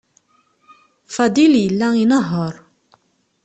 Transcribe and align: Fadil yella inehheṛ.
Fadil 1.15 1.53
yella 1.63 1.87
inehheṛ. 2.03 2.53